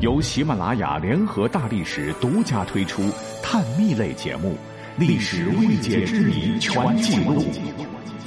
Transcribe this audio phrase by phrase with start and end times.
[0.00, 3.00] 由喜马拉雅联合大历史独家推出
[3.42, 4.50] 探秘类节目
[5.00, 7.42] 《历史未解之谜全记录》，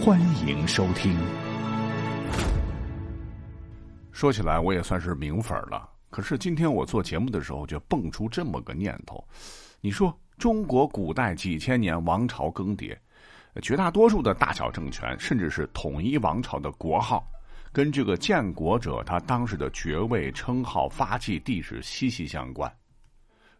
[0.04, 1.16] 欢迎收听。
[4.12, 5.88] 说起来，我也算是名粉了。
[6.10, 9.24] 可是今天我做节目的时候，就蹦出这么个念头：
[9.80, 12.98] 你说中国古代几千年王朝更迭，
[13.62, 17.24] 绝大多数的大小政权，甚至是统一王朝的国号。
[17.72, 22.72] 跟这个建国者他当时的爵位、称号、发迹地址息息相关。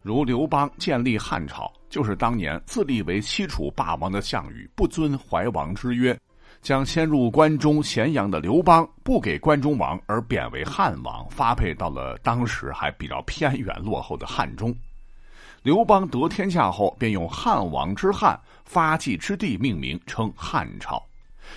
[0.02, 6.18] 如刘邦建立汉朝，就是当年自立为西楚霸王的项羽不遵怀王之约，
[6.62, 14.74] 将先入关中咸阳的刘邦不给关中王，而贬为汉王，发配到了当时还比较偏远落后的汉中。
[15.62, 21.02] 刘邦得天下后，便用汉王之汉发迹之地命名，称汉朝。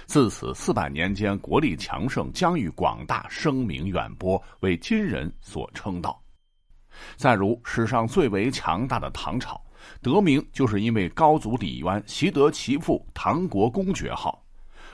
[0.06, 6.20] 自此四百年间，国力强盛，疆域广大，声名远播，为今人所称道。
[7.16, 9.60] 再如史上最为强大的唐朝，
[10.02, 14.32] 得名就是因为高祖李渊习得其父唐国公爵号；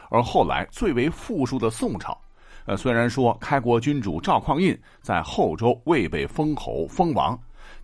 [0.10, 2.18] 而后来最为富庶的宋朝，
[2.66, 7.38] 呃，虽然说开国君主赵匡胤在后周未被封侯封王。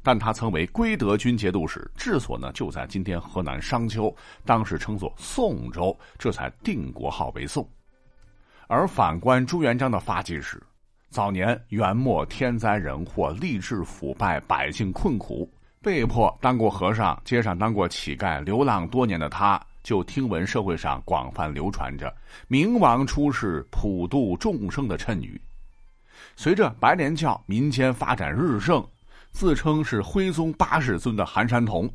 [0.06, 7.68] 但他曾为归德军节度使，治所呢就在今天河南商丘，当时称作宋州，这才定国号为宋。
[8.68, 10.62] 而反观朱元璋的发迹史，
[11.10, 22.16] 早年元末天灾人祸，吏治腐败，百姓困苦，被迫当过和尚，街上当过乞丐，流浪多年的他，就听闻社会上广泛流传着
[22.48, 25.42] “明王出世，普度众生”的谶语。
[26.36, 28.88] 随着白莲教民间发展日盛。
[29.36, 31.92] 自称是徽宗八世孙的韩山童，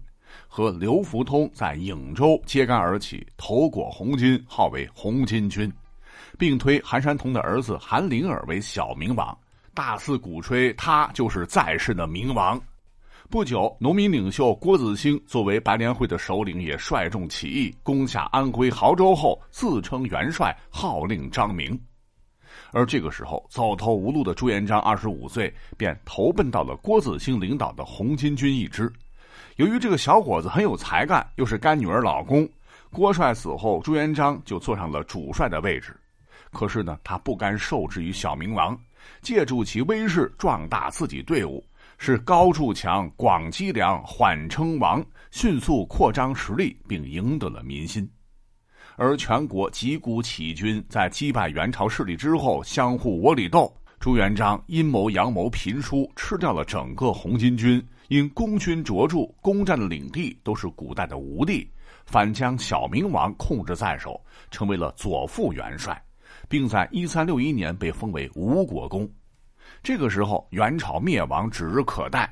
[0.47, 5.73] 和刘福通在颍州揭竿而起，头裹红巾，号为红巾军，
[6.39, 9.37] 并推韩山童的儿子韩林儿为小明王，
[9.73, 12.61] 大肆鼓吹他就是在世的明王。
[13.31, 21.81] 不久，农民领袖郭子兴作为白莲会的首领，也率众起义，攻下安徽亳州后，自称元帅，号令张明。
[22.73, 28.93] 而这个时候，走投无路的朱元璋二十五岁，便投奔到了郭子兴领导的红巾军一支。
[29.57, 32.49] 由于这个小伙子很有才干，又是干女儿老公，
[32.91, 35.95] 郭帅死后，朱元璋就坐上了主帅的位置。
[36.53, 38.79] 可是呢，他不甘受制于小明王，
[39.21, 41.63] 借助其威势壮大自己队伍，
[41.99, 48.09] 是高筑墙、广积粮、缓称王，迅速扩张实力，并赢得了民心。
[49.03, 53.75] 而全国几股起义军在击败元朝势力之后，相互窝里斗。
[53.99, 57.83] 朱元璋阴谋阳谋频出，吃掉了整个红巾军。
[58.09, 61.67] 因功勋卓著，攻占的领地都是古代的吴地，
[62.05, 65.99] 反将小明王控制在手，成为了左副元帅，
[66.47, 69.11] 并在一三六一年被封为吴国公。
[69.83, 72.31] 这个时候，元朝灭亡指日可待。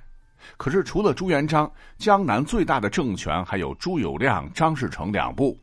[0.59, 5.59] 可是，除了朱元璋，江南最大的政权还有朱友谅、张士诚两部。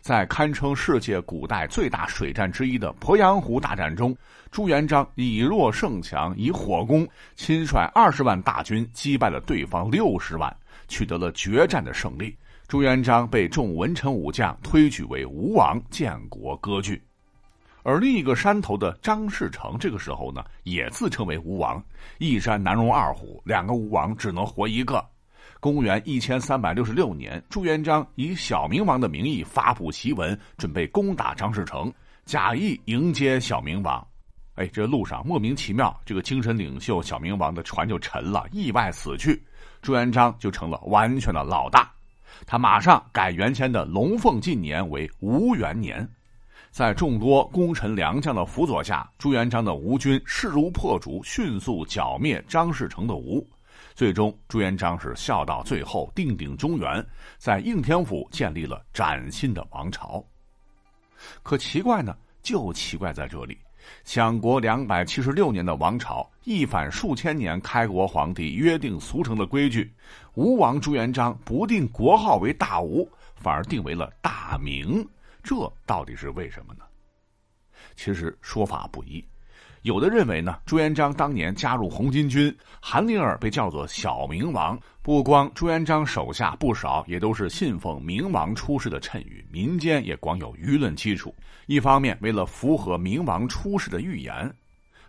[0.00, 4.16] 在堪称世界古代最大水战之一的鄱阳湖大战中，
[4.50, 7.06] 朱元璋以弱胜强，以火攻，
[7.36, 10.54] 亲率二十万大军击败了对方六十万，
[10.88, 12.36] 取得了决战的胜利。
[12.66, 17.02] 朱元璋被众文臣武将推举为吴王，建国割据。
[17.82, 21.82] 而另一个山头的张士诚，这个时候呢，也自称为吴王。
[22.18, 25.04] 一山难容二虎，两个吴王只能活一个。
[25.60, 31.92] 公元一千三百六十六年，朱元璋以小明王的名义发布檄文，准备攻打张士诚，
[32.24, 34.06] 假意迎接小明王。
[34.56, 39.42] 哎，这路上莫名其妙，这个精神领袖小明王的船就沉了，意外死去。
[39.80, 41.90] 朱元璋就成了完全的老大，
[42.46, 46.06] 他马上改原先的龙凤进年为吴元年。
[46.70, 53.44] 在众多功臣良将的辅佐下，朱元璋的吴军势如破竹，迅速剿灭张士诚的吴。
[54.00, 57.06] 最终，朱元璋是笑到最后，定鼎中原，
[57.36, 60.24] 在应天府建立了崭新的王朝。
[61.42, 63.58] 可奇怪呢，就奇怪在这里，
[64.02, 69.92] 享国两百七十六年的王朝，一反数千年开国皇帝约定俗成的规矩，
[70.32, 75.06] 吴王朱元璋不定国号为大吴，反而定为了大明，
[75.42, 76.84] 这到底是为什么呢？
[77.96, 79.22] 其实说法不一。
[79.82, 84.78] 有的认为呢，朱元璋当年加入红巾军，韩林儿被叫做小明王。
[85.00, 91.34] 不光朱元璋手下不少也都是信奉明王出世的谶语，民间也广有舆论基础。
[91.66, 94.54] 一方面为了符合明王出世的预言，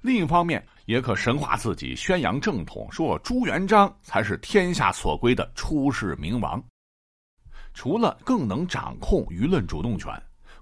[0.01, 6.63] 另一方面也可神化自己，宣扬正统，说朱元璋才是天下所归的出世明王。
[7.73, 10.09] 除了更能掌控舆论主动权，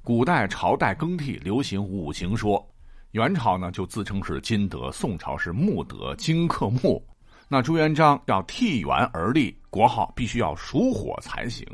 [0.01, 2.67] 古代朝代更替流行五行说。
[3.11, 7.03] 元朝呢就自称是金德，宋朝是木德，金克木。
[7.47, 11.67] 那朱元璋要替元而立，国号必须要属火才行。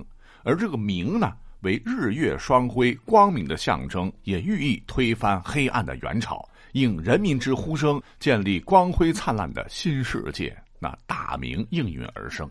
[0.43, 10.55] 而这个明呢，为日月双辉、光明的象征，也寓意推翻黑暗的元朝，应人民之呼声，建立光辉灿烂的新世界。
[10.79, 12.49] 那大明应运而生。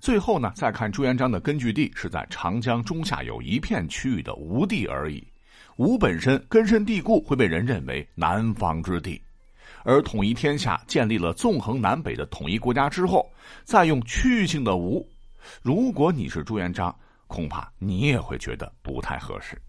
[0.00, 5.22] 最后呢，再看朱元璋的根据地是在长江中下游一片区域的吴地而已。
[5.76, 9.20] 吴本身根深蒂固，会被人认为南方之地。
[9.82, 13.28] 而统一天下，建立了纵横南北的统一国家之后，
[13.64, 15.06] 再用区域性的吴，
[15.62, 16.94] 如果你是朱元璋，
[17.26, 19.60] 恐怕你也会觉得不太合适。